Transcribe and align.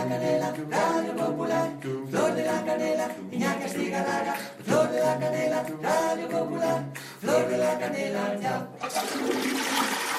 la 0.00 0.08
canela, 0.08 0.54
Radio 0.70 1.14
Popular, 1.14 1.70
Flor 2.10 2.34
de 2.34 2.44
la 2.44 2.64
canela, 2.64 3.08
niña 3.30 3.58
castigadara, 3.58 4.34
Flor 4.64 4.90
de 4.90 5.00
la 5.00 5.18
canela, 5.18 5.66
Radio 5.82 6.28
Popular, 6.28 6.84
Flor 7.20 7.48
de 7.48 7.58
la 7.58 7.78
canela, 7.78 8.38
chao. 8.40 10.09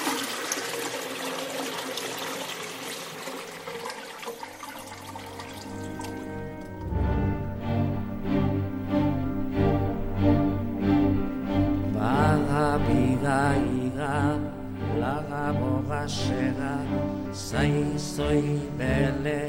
Zoi 18.16 18.60
bele, 18.78 19.40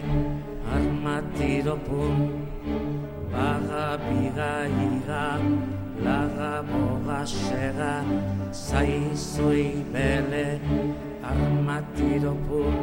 armatiro 0.75 1.75
pun. 1.87 2.15
Baga 3.31 3.87
biga 4.03 4.53
iga, 4.87 5.25
laga 6.05 6.53
boga 6.69 7.19
sega, 7.25 7.95
zai 8.51 8.93
zoi 9.15 9.83
bele, 9.93 10.45
armatiro 11.31 12.33
pun. 12.47 12.77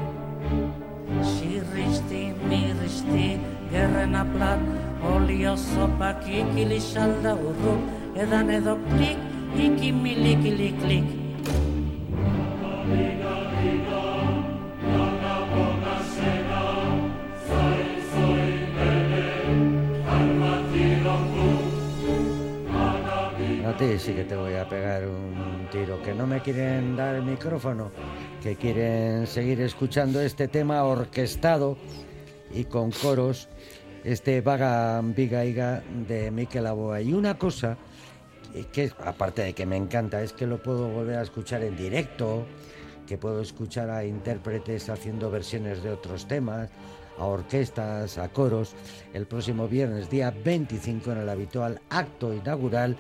Xirristi, 1.31 2.23
mirristi, 2.49 3.29
gerren 3.73 4.15
aplat, 4.25 4.61
olio 5.13 5.55
zopak 5.57 6.29
ikili 6.41 6.81
salda 6.91 7.33
urru, 7.49 7.77
edan 8.25 8.53
edo 8.59 8.77
klik, 8.91 9.25
ikimili 9.69 10.37
klik 10.45 10.77
klik. 10.85 11.09
Ti 23.81 23.99
sí 23.99 24.13
que 24.13 24.25
te 24.25 24.37
voy 24.37 24.53
a 24.55 24.69
pegar 24.69 25.07
un 25.07 25.67
tiro. 25.73 26.03
Que 26.03 26.13
no 26.13 26.27
me 26.27 26.43
quieren 26.43 26.97
dar 26.97 27.15
el 27.15 27.23
micrófono, 27.23 27.91
que 28.43 28.55
quieren 28.57 29.27
seguir 29.27 29.59
escuchando 29.63 30.21
este 30.21 30.49
tema 30.49 30.85
orquestado 30.85 31.79
y 32.53 32.65
con 32.65 32.91
coros, 32.91 33.49
este 34.05 34.43
Vaga 34.43 35.01
Viga 35.03 35.47
Iga 35.47 35.83
de 36.07 36.31
Miquel 36.31 36.67
Aboa. 36.67 37.01
Y 37.01 37.15
una 37.15 37.39
cosa 37.39 37.79
que, 38.71 38.93
aparte 39.03 39.43
de 39.43 39.55
que 39.55 39.65
me 39.65 39.79
encanta, 39.79 40.23
es 40.23 40.35
que 40.35 40.47
lo 40.47 40.63
puedo 40.63 40.87
volver 40.89 41.17
a 41.17 41.23
escuchar 41.23 41.63
en 41.63 41.75
directo, 41.75 42.45
que 43.07 43.17
puedo 43.17 43.41
escuchar 43.41 43.89
a 43.89 44.05
intérpretes 44.05 44.91
haciendo 44.91 45.31
versiones 45.31 45.83
de 45.83 45.91
otros 45.91 46.29
temas, 46.29 46.69
a 47.19 47.25
orquestas, 47.25 48.19
a 48.19 48.29
coros, 48.29 48.75
el 49.15 49.27
próximo 49.27 49.69
viernes, 49.69 50.11
día 50.11 50.31
25, 50.31 51.13
en 51.13 51.19
el 51.19 51.29
habitual 51.31 51.81
acto 51.89 52.35
inaugural 52.35 52.99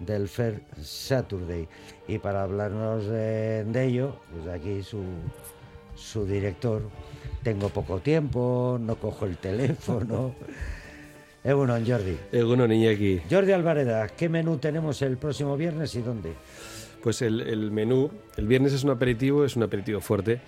del 0.00 0.28
Fair 0.28 0.62
Saturday. 0.82 1.68
Y 2.08 2.18
para 2.18 2.42
hablarnos 2.42 3.06
de, 3.06 3.64
de 3.64 3.84
ello, 3.84 4.16
pues 4.32 4.48
aquí 4.48 4.82
su, 4.82 5.02
su 5.94 6.26
director. 6.26 6.82
Tengo 7.42 7.68
poco 7.68 8.00
tiempo, 8.00 8.78
no 8.80 8.96
cojo 8.96 9.26
el 9.26 9.36
teléfono. 9.36 10.34
Egunon, 11.44 11.86
Jordi. 11.86 12.18
Egunon, 12.32 12.70
Iñaki. 12.70 13.22
Jordi 13.30 13.52
Alvareda, 13.52 14.08
¿qué 14.08 14.28
menú 14.28 14.58
tenemos 14.58 15.00
el 15.00 15.16
próximo 15.16 15.56
viernes 15.56 15.94
y 15.94 16.02
dónde? 16.02 16.34
Pues 17.02 17.22
el, 17.22 17.40
el 17.40 17.70
menú, 17.70 18.10
el 18.36 18.46
viernes 18.46 18.74
es 18.74 18.84
un 18.84 18.90
aperitivo, 18.90 19.44
es 19.44 19.56
un 19.56 19.62
aperitivo 19.62 20.00
fuerte. 20.00 20.40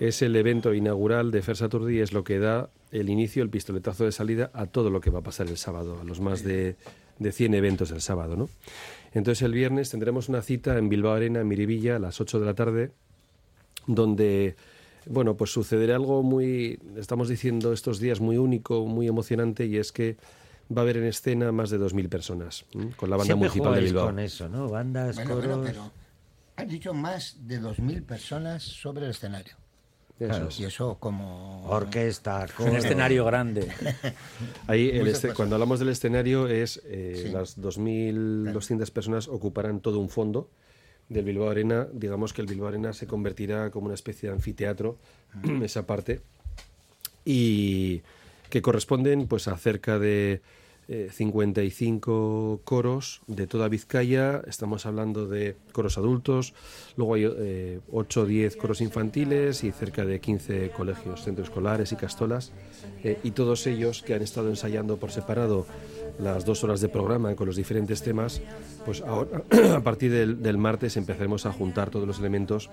Es 0.00 0.22
el 0.22 0.34
evento 0.36 0.72
inaugural 0.72 1.30
de 1.30 1.42
Fair 1.42 1.56
Saturday, 1.58 2.00
es 2.00 2.14
lo 2.14 2.24
que 2.24 2.38
da 2.38 2.70
el 2.92 3.10
inicio, 3.10 3.42
el 3.42 3.50
pistoletazo 3.50 4.04
de 4.04 4.12
salida 4.12 4.50
a 4.54 4.66
todo 4.66 4.90
lo 4.90 5.00
que 5.00 5.10
va 5.10 5.18
a 5.20 5.22
pasar 5.22 5.48
el 5.48 5.56
sábado, 5.56 5.98
a 6.00 6.04
los 6.04 6.20
más 6.20 6.44
de, 6.44 6.76
de 7.18 7.32
100 7.32 7.54
eventos 7.54 7.90
el 7.90 8.00
sábado, 8.00 8.36
¿no? 8.36 8.48
Entonces 9.12 9.42
el 9.42 9.52
viernes 9.52 9.90
tendremos 9.90 10.28
una 10.28 10.42
cita 10.42 10.78
en 10.78 10.88
Bilbao 10.88 11.14
Arena, 11.14 11.40
en 11.40 11.48
Miribilla, 11.48 11.96
a 11.96 11.98
las 11.98 12.20
8 12.20 12.38
de 12.40 12.46
la 12.46 12.54
tarde, 12.54 12.92
donde, 13.86 14.56
bueno, 15.06 15.36
pues 15.36 15.50
sucederá 15.50 15.96
algo 15.96 16.22
muy, 16.22 16.78
estamos 16.96 17.28
diciendo 17.28 17.72
estos 17.72 17.98
días, 17.98 18.20
muy 18.20 18.36
único, 18.38 18.86
muy 18.86 19.08
emocionante, 19.08 19.66
y 19.66 19.76
es 19.76 19.90
que 19.92 20.16
va 20.74 20.80
a 20.80 20.84
haber 20.84 20.98
en 20.98 21.04
escena 21.04 21.52
más 21.52 21.70
de 21.70 21.78
2.000 21.78 22.08
personas, 22.08 22.64
con 22.96 23.10
la 23.10 23.16
banda 23.16 23.34
Siempre 23.34 23.48
municipal 23.48 23.74
de 23.74 23.80
Bilbao. 23.80 24.06
con 24.06 24.18
eso, 24.18 24.48
¿no? 24.48 24.68
Bandas, 24.68 25.16
Bueno, 25.16 25.34
coros... 25.34 25.46
bueno, 25.58 25.64
pero 25.64 25.90
has 26.56 26.68
dicho 26.68 26.94
más 26.94 27.36
de 27.46 27.60
2.000 27.60 28.04
personas 28.04 28.62
sobre 28.62 29.04
el 29.04 29.10
escenario. 29.10 29.54
Eso 30.20 30.48
es. 30.48 30.60
Y 30.60 30.64
eso 30.64 30.96
como... 31.00 31.64
Orquesta, 31.68 32.46
coro... 32.56 32.70
Un 32.70 32.76
escenario 32.76 33.24
grande. 33.24 33.68
Ahí 34.68 34.88
el 34.90 35.08
este- 35.08 35.32
cuando 35.34 35.56
hablamos 35.56 35.78
del 35.80 35.88
escenario 35.88 36.46
es 36.48 36.80
eh, 36.84 37.24
Sí. 37.26 37.32
las 37.32 37.58
2.200 37.58 38.90
personas 38.90 39.28
ocuparán 39.28 39.80
todo 39.80 39.98
un 39.98 40.08
fondo 40.08 40.48
del 41.08 41.24
Bilbao 41.24 41.50
Arena. 41.50 41.88
Digamos 41.92 42.32
que 42.32 42.40
el 42.40 42.46
Bilbao 42.46 42.68
Arena 42.68 42.92
se 42.92 43.06
convertirá 43.06 43.70
como 43.70 43.86
una 43.86 43.94
especie 43.94 44.28
de 44.28 44.34
anfiteatro, 44.36 44.96
esa 45.62 45.86
parte, 45.86 46.20
y 47.24 48.02
que 48.50 48.62
corresponden 48.62 49.26
pues 49.26 49.48
a 49.48 49.56
cerca 49.56 49.98
de 49.98 50.42
eh, 50.88 51.08
55 51.12 52.60
coros 52.64 53.22
de 53.26 53.46
toda 53.46 53.68
Vizcaya. 53.68 54.42
Estamos 54.46 54.86
hablando 54.86 55.26
de 55.26 55.56
coros 55.72 55.98
adultos, 55.98 56.54
luego 56.96 57.14
hay 57.14 57.24
eh, 57.24 57.80
8 57.90 58.22
o 58.22 58.26
10 58.26 58.56
coros 58.56 58.80
infantiles 58.80 59.64
y 59.64 59.70
cerca 59.70 60.04
de 60.04 60.20
15 60.20 60.70
colegios, 60.70 61.22
centros 61.22 61.48
escolares 61.48 61.92
y 61.92 61.96
castolas. 61.96 62.52
eh, 63.04 63.18
y 63.22 63.30
todos 63.32 63.66
ellos 63.66 64.02
que 64.02 64.14
han 64.14 64.22
estado 64.22 64.48
ensayando 64.48 64.96
por 64.96 65.10
separado 65.12 65.66
las 66.18 66.44
dos 66.44 66.62
horas 66.64 66.80
de 66.80 66.88
programa 66.88 67.34
con 67.36 67.46
los 67.46 67.56
diferentes 67.56 68.02
temas, 68.02 68.40
pues 68.84 69.00
ahora, 69.02 69.42
a 69.74 69.80
partir 69.80 70.10
del, 70.10 70.42
del 70.42 70.58
martes 70.58 70.96
empezaremos 70.96 71.46
a 71.46 71.52
juntar 71.52 71.90
todos 71.90 72.06
los 72.06 72.18
elementos 72.18 72.70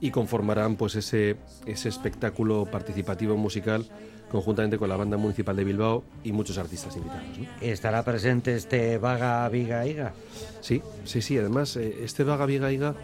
y 0.00 0.10
conformarán 0.10 0.76
pues 0.76 0.94
ese, 0.94 1.36
ese 1.66 1.88
espectáculo 1.88 2.66
participativo 2.66 3.36
musical 3.36 3.86
conjuntamente 4.30 4.78
con 4.78 4.88
la 4.88 4.96
banda 4.96 5.16
municipal 5.16 5.56
de 5.56 5.64
Bilbao 5.64 6.04
y 6.22 6.32
muchos 6.32 6.56
artistas 6.56 6.96
invitados. 6.96 7.38
¿no? 7.38 7.46
¿Estará 7.60 8.04
presente 8.04 8.54
este 8.54 8.98
Vaga 8.98 9.48
Viga 9.48 9.86
Iga? 9.86 10.12
Sí, 10.60 10.82
sí, 11.04 11.20
sí. 11.20 11.36
Además, 11.36 11.76
eh, 11.76 12.04
este 12.04 12.22
Vaga 12.22 12.46
Viga 12.46 12.72
Iga, 12.72 12.94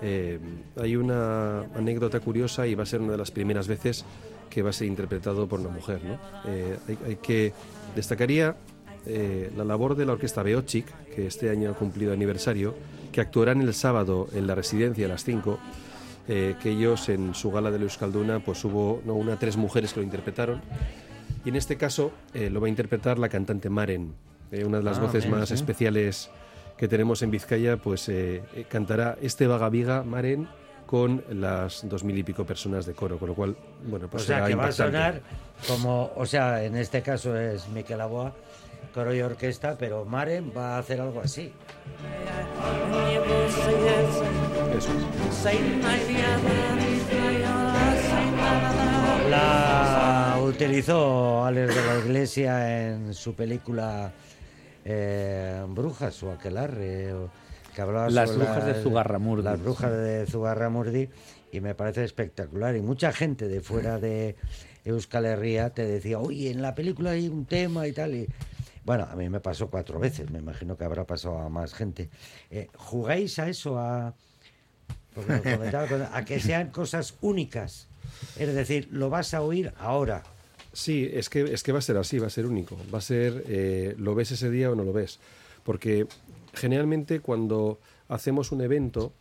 eh, 0.00 0.38
hay 0.80 0.96
una 0.96 1.62
anécdota 1.74 2.20
curiosa 2.20 2.66
y 2.66 2.74
va 2.74 2.84
a 2.84 2.86
ser 2.86 3.00
una 3.00 3.12
de 3.12 3.18
las 3.18 3.32
primeras 3.32 3.66
veces 3.66 4.04
que 4.48 4.62
va 4.62 4.70
a 4.70 4.72
ser 4.72 4.86
interpretado 4.86 5.48
por 5.48 5.58
una 5.58 5.70
mujer. 5.70 6.00
¿no? 6.04 6.18
Eh, 6.46 6.78
hay, 6.88 6.98
hay 7.04 7.16
que 7.16 7.52
destacaría 7.96 8.56
eh, 9.08 9.52
la 9.56 9.64
labor 9.64 9.94
de 9.94 10.04
la 10.04 10.12
orquesta 10.12 10.42
Beochic, 10.42 10.86
que 11.14 11.28
este 11.28 11.48
año 11.48 11.70
ha 11.70 11.74
cumplido 11.74 12.12
aniversario, 12.12 12.74
que 13.12 13.20
actuarán 13.20 13.60
el 13.60 13.72
sábado 13.72 14.28
en 14.32 14.48
la 14.48 14.56
residencia 14.56 15.06
a 15.06 15.08
las 15.08 15.22
5. 15.22 15.58
Eh, 16.28 16.54
que 16.62 16.70
ellos 16.70 17.08
en 17.08 17.34
su 17.34 17.50
gala 17.50 17.70
de 17.70 17.78
la 17.78 17.84
Euskalduna, 17.84 18.40
pues 18.40 18.64
hubo 18.64 19.02
no 19.04 19.14
una 19.14 19.36
tres 19.38 19.56
mujeres 19.56 19.92
que 19.92 20.00
lo 20.00 20.04
interpretaron. 20.04 20.60
Y 21.44 21.50
en 21.50 21.56
este 21.56 21.76
caso 21.76 22.10
eh, 22.34 22.50
lo 22.50 22.60
va 22.60 22.66
a 22.66 22.70
interpretar 22.70 23.18
la 23.18 23.28
cantante 23.28 23.70
Maren, 23.70 24.12
eh, 24.50 24.64
una 24.64 24.78
de 24.78 24.84
las 24.84 24.98
Ah, 24.98 25.02
voces 25.02 25.26
mira, 25.26 25.38
más 25.38 25.48
sí. 25.48 25.54
especiales 25.54 26.30
que 26.76 26.88
tenemos 26.88 27.22
en 27.22 27.30
Vizcaya, 27.30 27.76
pues 27.76 28.08
eh, 28.08 28.42
eh, 28.54 28.64
cantará 28.68 29.16
este 29.22 29.46
Vagaviga 29.46 30.02
Maren 30.02 30.48
con 30.86 31.24
las 31.30 31.88
dos 31.88 32.04
mil 32.04 32.16
y 32.18 32.22
pico 32.22 32.44
personas 32.44 32.86
de 32.86 32.92
coro, 32.94 33.18
con 33.18 33.28
lo 33.30 33.34
cual, 33.34 33.56
bueno, 33.88 34.06
O 34.06 34.08
pues 34.08 34.24
sea, 34.24 34.36
será 34.36 34.48
que 34.48 34.54
va 34.54 34.64
a 34.64 34.66
impactante. 34.70 34.96
sonar 34.98 35.20
como... 35.66 36.12
O 36.16 36.26
sea, 36.26 36.62
en 36.64 36.76
este 36.76 37.02
caso 37.02 37.36
es 37.36 37.68
Miquel 37.70 38.00
Aboa, 38.00 38.32
coro 38.94 39.12
y 39.14 39.20
orquesta, 39.20 39.76
pero 39.78 40.04
Maren 40.04 40.52
va 40.56 40.76
a 40.76 40.78
hacer 40.78 41.00
algo 41.00 41.20
así. 41.20 41.52
Eso 44.76 44.90
es. 44.92 45.04
La 49.30 50.38
utilizó 50.42 51.44
Alex 51.44 51.74
de 51.74 51.84
la 51.84 51.98
Iglesia 52.04 52.88
en 52.92 53.14
su 53.14 53.34
película 53.34 54.12
eh, 54.84 55.64
Brujas 55.68 56.22
o 56.22 56.32
Aquelarre, 56.32 57.12
o- 57.14 57.30
que 57.74 57.82
hablaba 57.82 58.08
Las 58.10 58.30
sobre 58.30 58.44
brujas 58.46 58.66
de 58.66 58.82
Zugarramurdi. 58.82 59.42
Las 59.44 59.60
brujas 59.60 59.92
de 59.92 60.26
Zugarramurdi, 60.26 61.08
y 61.52 61.60
me 61.60 61.74
parece 61.74 62.04
espectacular. 62.04 62.74
Y 62.76 62.80
mucha 62.80 63.12
gente 63.12 63.48
de 63.48 63.60
fuera 63.60 63.98
de 63.98 64.36
Euskal 64.84 65.26
Herria 65.26 65.70
te 65.70 65.84
decía, 65.84 66.18
oye, 66.18 66.50
en 66.50 66.62
la 66.62 66.74
película 66.74 67.10
hay 67.10 67.28
un 67.28 67.44
tema 67.44 67.86
y 67.86 67.92
tal. 67.92 68.14
Y, 68.14 68.28
bueno, 68.84 69.06
a 69.10 69.16
mí 69.16 69.28
me 69.28 69.40
pasó 69.40 69.68
cuatro 69.68 69.98
veces, 69.98 70.30
me 70.30 70.38
imagino 70.38 70.76
que 70.76 70.84
habrá 70.84 71.04
pasado 71.04 71.38
a 71.38 71.48
más 71.48 71.74
gente. 71.74 72.08
Eh, 72.50 72.68
¿Jugáis 72.76 73.38
a 73.38 73.48
eso, 73.48 73.78
a, 73.78 74.14
porque 75.16 75.40
comentaba 75.40 76.10
a 76.12 76.24
que 76.24 76.38
sean 76.38 76.70
cosas 76.70 77.14
únicas? 77.20 77.88
Es 78.38 78.54
decir, 78.54 78.88
lo 78.92 79.10
vas 79.10 79.34
a 79.34 79.42
oír 79.42 79.72
ahora. 79.78 80.22
Sí, 80.72 81.08
es 81.10 81.30
que, 81.30 81.40
es 81.40 81.62
que 81.62 81.72
va 81.72 81.78
a 81.78 81.82
ser 81.82 81.96
así, 81.96 82.18
va 82.18 82.26
a 82.26 82.30
ser 82.30 82.46
único. 82.46 82.76
Va 82.94 82.98
a 82.98 83.00
ser, 83.00 83.44
eh, 83.48 83.94
lo 83.98 84.14
ves 84.14 84.32
ese 84.32 84.50
día 84.50 84.70
o 84.70 84.74
no 84.74 84.84
lo 84.84 84.92
ves. 84.92 85.18
Porque 85.64 86.06
generalmente 86.52 87.20
cuando 87.20 87.80
hacemos 88.08 88.52
un 88.52 88.60
evento, 88.60 89.14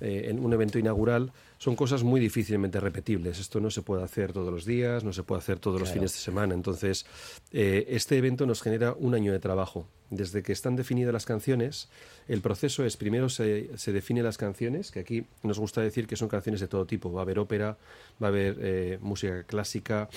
eh, 0.00 0.26
en 0.28 0.44
un 0.44 0.52
evento 0.52 0.78
inaugural, 0.78 1.32
son 1.58 1.76
cosas 1.76 2.02
muy 2.02 2.20
difícilmente 2.20 2.80
repetibles. 2.80 3.38
Esto 3.38 3.60
no 3.60 3.70
se 3.70 3.82
puede 3.82 4.02
hacer 4.02 4.32
todos 4.32 4.52
los 4.52 4.64
días, 4.64 5.04
no 5.04 5.12
se 5.12 5.22
puede 5.22 5.38
hacer 5.38 5.58
todos 5.58 5.80
los 5.80 5.90
fines 5.90 6.12
de 6.12 6.18
semana. 6.18 6.54
Entonces, 6.54 7.06
eh, 7.52 7.86
este 7.88 8.18
evento 8.18 8.44
nos 8.44 8.60
genera 8.60 8.92
un 8.92 9.14
año 9.14 9.32
de 9.32 9.38
trabajo. 9.38 9.86
Desde 10.10 10.42
que 10.42 10.52
están 10.52 10.76
definidas 10.76 11.12
las 11.12 11.26
canciones, 11.26 11.88
el 12.28 12.40
proceso 12.40 12.84
es 12.84 12.96
primero 12.96 13.28
se, 13.28 13.76
se 13.76 13.92
define 13.92 14.22
las 14.22 14.38
canciones, 14.38 14.92
que 14.92 15.00
aquí 15.00 15.26
nos 15.42 15.58
gusta 15.58 15.80
decir 15.80 16.06
que 16.06 16.14
son 16.14 16.28
canciones 16.28 16.60
de 16.60 16.68
todo 16.68 16.86
tipo. 16.86 17.12
Va 17.12 17.20
a 17.20 17.24
haber 17.24 17.40
ópera, 17.40 17.76
va 18.22 18.28
a 18.28 18.30
haber 18.30 18.56
eh, 18.60 18.98
música 19.00 19.42
clásica, 19.42 20.08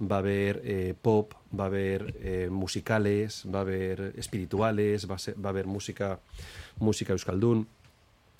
va 0.00 0.16
a 0.16 0.18
haber 0.18 0.62
eh, 0.64 0.94
pop, 1.00 1.32
va 1.58 1.64
a 1.64 1.66
haber 1.68 2.16
eh, 2.20 2.48
musicales, 2.50 3.44
va 3.52 3.60
a 3.60 3.62
haber 3.62 4.14
espirituales, 4.16 5.08
va 5.08 5.16
a, 5.16 5.48
haber 5.48 5.66
música, 5.66 6.18
música 6.78 7.12
euskaldun. 7.12 7.68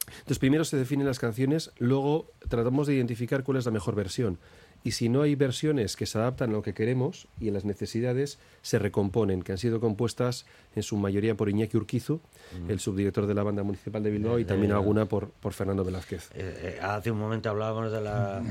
Entonces, 0.09 0.39
primero 0.39 0.65
se 0.65 0.77
definen 0.77 1.07
las 1.07 1.19
canciones, 1.19 1.73
luego 1.79 2.31
tratamos 2.49 2.87
de 2.87 2.95
identificar 2.95 3.43
cuál 3.43 3.59
es 3.59 3.65
la 3.65 3.73
mejor 3.73 3.95
versión. 3.95 4.39
Y 4.85 4.93
si 4.93 5.09
no 5.09 5.23
hay 5.23 5.35
versiones 5.35 5.97
que 5.97 6.07
se 6.07 6.17
adaptan 6.19 6.51
a 6.51 6.53
lo 6.53 6.63
que 6.63 6.73
queremos 6.73 7.27
y 7.41 7.49
a 7.49 7.53
las 7.53 7.65
necesidades, 7.65 8.39
se 8.63 8.79
recomponen, 8.79 9.43
que 9.43 9.53
han 9.53 9.59
sido 9.59 9.81
compuestas 9.81 10.47
en 10.77 10.83
su 10.85 10.97
mayoría 10.97 11.35
por 11.35 11.49
Iñaki 11.49 11.77
Urquizu, 11.77 12.21
el 12.69 12.79
subdirector 12.79 13.27
de 13.27 13.35
la 13.35 13.43
banda 13.43 13.63
municipal 13.65 14.03
de 14.03 14.11
Bilbao, 14.11 14.39
y 14.39 14.45
también 14.45 14.73
alguna 14.73 15.07
por, 15.07 15.31
por 15.31 15.53
Fernando 15.53 15.85
Velázquez. 15.85 16.31
Eh, 16.35 16.77
eh, 16.77 16.79
hace 16.81 17.11
un 17.11 17.19
momento 17.19 17.51
hablábamos 17.51 17.91
de 17.91 18.01
la 18.01 18.43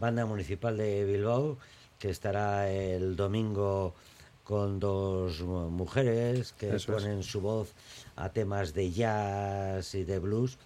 banda 0.00 0.26
municipal 0.26 0.76
de 0.76 1.04
Bilbao, 1.04 1.58
que 1.98 2.10
estará 2.10 2.70
el 2.70 3.14
domingo 3.14 3.94
con 4.42 4.78
dos 4.80 5.40
mu- 5.42 5.70
mujeres 5.70 6.52
que 6.52 6.74
Eso 6.74 6.96
es. 6.96 7.02
ponen 7.02 7.22
su 7.22 7.40
voz 7.40 7.72
a 8.16 8.28
temas 8.30 8.74
de 8.74 8.90
jazz 8.90 9.94
y 9.94 10.04
de 10.04 10.18
blues. 10.18 10.58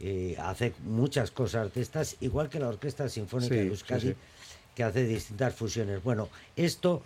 Y 0.00 0.34
hace 0.36 0.72
muchas 0.84 1.30
cosas 1.30 1.72
de 1.74 1.82
estas, 1.82 2.16
igual 2.20 2.48
que 2.48 2.58
la 2.58 2.68
Orquesta 2.68 3.08
Sinfónica 3.08 3.54
Sí, 3.54 3.54
de 3.56 3.62
sí, 3.64 3.68
Euskadi, 3.68 4.00
sí. 4.08 4.14
Que 4.80 4.84
hace 4.84 5.04
distintas 5.04 5.54
fusiones. 5.54 6.02
Bueno, 6.02 6.30
esto 6.56 7.02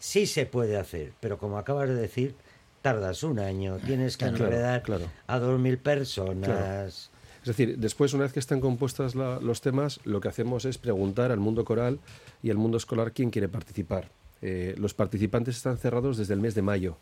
sí 0.00 0.26
se 0.26 0.44
puede 0.44 0.76
hacer, 0.76 1.12
pero 1.20 1.38
como 1.38 1.56
acabas 1.56 1.88
de 1.88 1.94
decir, 1.94 2.34
tardas 2.82 3.22
un 3.22 3.38
año, 3.38 3.78
tienes 3.86 4.16
que 4.16 4.26
Claro, 4.28 4.44
enredar 4.46 4.82
claro. 4.82 5.06
a 5.28 5.38
dos 5.38 5.60
mil 5.60 5.78
personas. 5.78 7.10
Es 7.42 7.46
decir, 7.46 7.78
después, 7.78 8.12
una 8.12 8.24
vez 8.24 8.32
que 8.32 8.40
están 8.40 8.60
compuestas 8.60 9.14
la- 9.14 9.38
los 9.40 9.60
temas, 9.60 10.00
lo 10.04 10.20
que 10.20 10.26
hacemos 10.28 10.64
es 10.64 10.78
preguntar 10.78 11.30
al 11.30 11.38
mundo 11.38 11.64
coral 11.64 12.00
y 12.42 12.50
al 12.50 12.56
mundo 12.56 12.76
escolar 12.76 13.12
quién 13.12 13.30
quiere 13.30 13.48
participar. 13.48 14.08
Eh, 14.42 14.74
los 14.78 14.94
participantes 14.94 15.56
están 15.56 15.78
cerrados 15.78 16.16
desde 16.18 16.34
el 16.34 16.40
mes 16.40 16.56
de 16.56 16.62
mayo. 16.62 16.96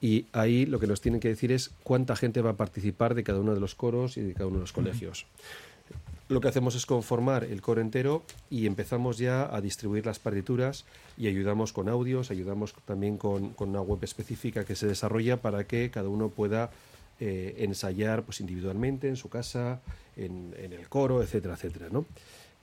Y 0.00 0.26
ahí 0.32 0.64
lo 0.66 0.78
que 0.78 0.86
nos 0.86 1.00
tienen 1.02 1.20
que 1.20 1.28
decir 1.28 1.52
es 1.52 1.70
cuánta 1.82 2.16
gente 2.16 2.40
va 2.42 2.50
a 2.50 2.56
participar 2.56 3.14
de 3.14 3.24
cada 3.24 3.40
uno 3.40 3.54
de 3.54 3.60
los 3.60 3.74
coros 3.74 4.16
y 4.18 4.22
de 4.22 4.32
cada 4.34 4.46
uno 4.46 4.56
de 4.56 4.60
los 4.62 4.72
colegios. 4.72 5.26
Lo 6.28 6.40
que 6.40 6.48
hacemos 6.48 6.74
es 6.74 6.84
conformar 6.84 7.44
el 7.44 7.62
coro 7.62 7.80
entero 7.80 8.22
y 8.50 8.66
empezamos 8.66 9.16
ya 9.16 9.54
a 9.54 9.62
distribuir 9.62 10.04
las 10.04 10.18
partituras 10.18 10.84
y 11.16 11.26
ayudamos 11.26 11.72
con 11.72 11.88
audios, 11.88 12.30
ayudamos 12.30 12.74
también 12.84 13.16
con, 13.16 13.54
una 13.58 13.80
web 13.80 14.00
específica 14.02 14.64
que 14.64 14.76
se 14.76 14.86
desarrolla 14.86 15.38
para 15.38 15.64
que 15.64 15.90
cada 15.90 16.10
uno 16.10 16.28
pueda 16.28 16.70
eh, 17.18 17.54
ensayar 17.58 18.24
pues, 18.24 18.40
individualmente 18.40 19.08
en 19.08 19.16
su 19.16 19.30
casa, 19.30 19.80
en, 20.16 20.54
en 20.58 20.74
el 20.74 20.88
coro, 20.90 21.22
etcétera, 21.22 21.54
etcétera. 21.54 21.88
¿no? 21.90 22.04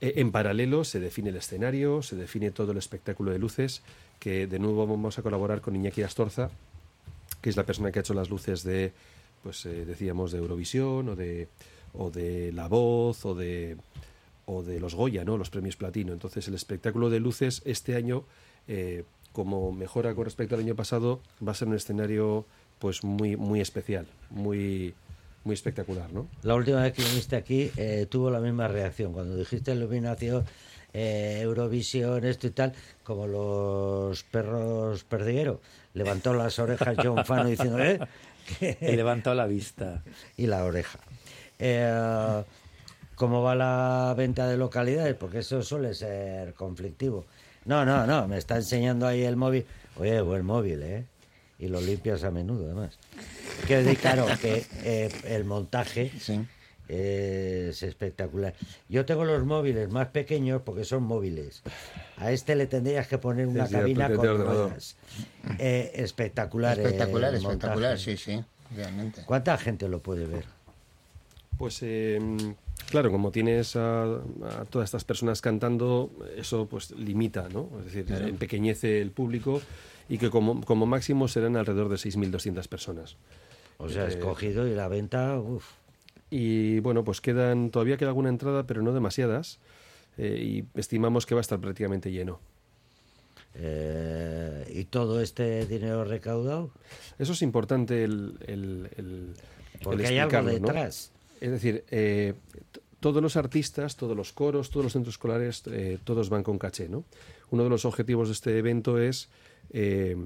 Eh, 0.02 0.14
en 0.18 0.32
paralelo 0.32 0.84
se 0.84 1.00
define 1.00 1.30
el 1.30 1.38
escenario, 1.38 2.02
se 2.02 2.16
define 2.16 2.52
todo 2.52 2.72
el 2.72 2.78
espectáculo 2.78 3.32
de 3.32 3.40
luces, 3.40 3.82
que 4.20 4.46
de 4.46 4.60
nuevo 4.60 4.86
vamos 4.86 5.18
a 5.18 5.22
colaborar 5.22 5.62
con 5.62 5.76
Iñaki 5.76 6.04
Astorza, 6.04 6.52
que 7.42 7.50
es 7.50 7.58
la 7.58 7.66
persona 7.66 7.92
que 7.92 8.00
ha 8.00 8.02
hecho 8.02 8.14
las 8.14 8.30
luces 8.30 8.64
de, 8.64 8.92
pues 9.42 9.66
eh, 9.66 9.86
decíamos, 9.86 10.32
de 10.32 10.40
Eurovisión 10.40 11.10
o 11.10 11.16
de, 11.16 11.48
o 11.98 12.12
de 12.12 12.52
La 12.52 12.68
Voz 12.68 13.26
o 13.26 13.36
de, 13.36 13.78
o 14.46 14.64
de 14.64 14.80
los 14.80 14.96
Goya, 14.96 15.24
¿no? 15.24 15.38
los 15.38 15.50
premios 15.50 15.76
platino. 15.76 16.14
Entonces 16.14 16.48
el 16.48 16.54
espectáculo 16.54 17.10
de 17.10 17.20
luces 17.20 17.62
este 17.66 17.96
año, 17.96 18.24
eh, 18.68 19.04
como 19.32 19.72
mejora 19.72 20.16
con 20.16 20.26
respecto 20.26 20.56
al 20.56 20.62
año 20.62 20.76
pasado, 20.76 21.20
va 21.46 21.52
a 21.52 21.56
ser 21.56 21.68
un 21.68 21.76
escenario 21.76 22.46
pues 22.80 23.04
muy, 23.04 23.36
muy 23.36 23.62
especial, 23.62 24.06
muy, 24.30 24.94
muy 25.44 25.54
espectacular, 25.54 26.12
¿no? 26.12 26.28
La 26.44 26.56
última 26.56 26.82
vez 26.82 26.94
que 26.94 27.04
viniste 27.04 27.36
aquí 27.36 27.72
eh, 27.78 28.08
tuvo 28.10 28.30
la 28.30 28.40
misma 28.40 28.68
reacción. 28.68 29.14
Cuando 29.14 29.36
dijiste 29.36 29.74
iluminación, 29.74 30.46
eh, 30.94 31.40
Eurovisión, 31.42 32.24
esto 32.26 32.48
y 32.48 32.52
tal, 32.52 32.74
como 33.04 33.28
los 33.28 34.24
perros 34.24 35.04
perdigueros. 35.04 35.60
Levantó 35.94 36.34
las 36.34 36.58
orejas 36.60 36.96
John 37.02 37.26
Fano 37.26 37.50
diciendo, 37.50 37.80
¿eh? 37.80 38.00
He 38.60 38.96
levantado 38.96 39.36
la 39.36 39.46
vista. 39.46 40.04
y 40.38 40.48
la 40.48 40.64
oreja. 40.64 41.00
Eh, 41.60 42.44
¿Cómo 43.16 43.42
va 43.42 43.56
la 43.56 44.14
venta 44.18 44.48
de 44.48 44.58
localidades? 44.58 45.16
Porque 45.16 45.40
eso 45.40 45.62
suele 45.64 45.94
ser 45.94 46.54
conflictivo. 46.54 47.26
No, 47.64 47.86
no, 47.86 48.06
no, 48.06 48.28
me 48.28 48.38
está 48.38 48.58
enseñando 48.58 49.08
ahí 49.08 49.24
el 49.24 49.38
móvil. 49.38 49.66
Oye, 49.98 50.20
buen 50.22 50.46
móvil, 50.46 50.84
¿eh? 50.84 51.06
Y 51.58 51.68
lo 51.70 51.80
limpias 51.80 52.24
a 52.26 52.32
menudo, 52.32 52.66
además. 52.66 52.98
Que 53.68 53.96
claro, 53.96 54.28
que 54.42 54.66
eh, 54.84 55.10
el 55.24 55.46
montaje 55.46 56.12
Sí. 56.20 56.46
es 56.90 57.82
espectacular. 57.82 58.54
Yo 58.90 59.06
tengo 59.06 59.24
los 59.24 59.46
móviles 59.46 59.90
más 59.90 60.08
pequeños 60.10 60.62
porque 60.66 60.84
son 60.84 61.04
móviles. 61.04 61.64
A 62.18 62.32
este 62.34 62.56
le 62.58 62.68
tendrías 62.68 63.08
que 63.08 63.18
poner 63.18 63.48
una 63.48 63.66
Sí, 63.68 63.74
cabina 63.76 64.14
con 64.14 64.26
ruedas. 64.38 64.98
Eh, 65.58 65.94
espectacular. 65.96 66.78
el 66.78 66.86
Espectacular, 66.88 67.32
montaje. 67.32 67.48
espectacular, 67.54 67.98
sí, 67.98 68.18
sí, 68.18 68.44
realmente. 68.76 69.22
¿Cuánta 69.26 69.58
gente 69.58 69.88
lo 69.88 70.00
puede 70.02 70.26
ver? 70.26 70.44
Pues 71.58 71.80
eh, 71.84 72.20
claro, 72.90 73.12
como 73.12 73.32
tienes 73.32 73.76
a, 73.76 74.04
a 74.04 74.66
todas 74.70 74.88
estas 74.88 75.04
personas 75.06 75.42
cantando, 75.42 76.12
eso 76.36 76.68
pues 76.68 76.92
limita, 76.92 77.48
¿no? 77.50 77.70
Es 77.80 77.86
decir, 77.94 78.06
empequeñece 78.28 79.02
el 79.02 79.12
público 79.12 79.62
y 80.10 80.18
que 80.18 80.30
como, 80.30 80.62
como 80.62 80.86
máximo 80.86 81.28
serán 81.28 81.56
alrededor 81.56 81.90
de 81.90 81.98
6.200 81.98 82.68
personas. 82.68 83.16
O 83.78 83.90
sea, 83.90 84.06
Eh, 84.06 84.10
escogido 84.10 84.68
y 84.68 84.76
la 84.76 84.88
venta, 84.88 85.40
uff. 85.40 85.66
Y 86.30 86.80
bueno, 86.82 87.04
pues 87.04 87.22
quedan, 87.22 87.70
todavía 87.72 87.98
queda 87.98 88.10
alguna 88.10 88.30
entrada, 88.30 88.66
pero 88.68 88.82
no 88.82 88.94
demasiadas. 88.94 89.60
eh, 90.18 90.64
y 90.74 90.80
estimamos 90.80 91.26
que 91.26 91.36
va 91.36 91.40
a 91.40 91.42
estar 91.42 91.60
prácticamente 91.60 92.10
lleno. 92.12 92.40
Eh, 93.54 94.66
y 94.74 94.84
todo 94.86 95.22
este 95.22 95.66
dinero 95.66 96.04
recaudado, 96.04 96.72
Eso 97.20 97.34
es 97.34 97.42
importante 97.42 98.04
el, 98.04 98.38
el, 98.48 98.90
el- 98.98 99.34
porque 99.84 100.04
el 100.04 100.10
hay 100.14 100.20
algo 100.20 100.32
¿no? 100.60 100.68
Es 101.42 101.52
decir, 101.52 101.84
eh, 101.90 102.34
todos 103.00 103.22
los 103.22 103.38
artistas, 103.38 103.96
todos 103.96 104.16
los 104.16 104.34
coros, 104.34 104.70
todos 104.70 104.86
los 104.86 104.94
centros 104.94 105.16
escolares, 105.16 105.64
eh, 105.68 106.00
todos 106.04 106.30
van 106.30 106.44
con 106.44 106.58
caché, 106.58 106.90
¿no? 106.90 107.04
Uno 107.52 107.64
de 107.64 107.70
los 107.70 107.86
objetivos 107.86 108.30
de 108.30 108.34
este 108.34 108.58
evento 108.58 108.98
es 108.98 109.30
eh, 109.72 110.18